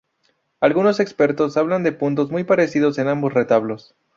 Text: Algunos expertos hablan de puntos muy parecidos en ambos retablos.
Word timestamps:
Algunos 0.61 0.99
expertos 0.99 1.57
hablan 1.57 1.83
de 1.83 1.91
puntos 1.91 2.31
muy 2.31 2.43
parecidos 2.43 2.97
en 2.97 3.07
ambos 3.07 3.35
retablos. 3.35 3.93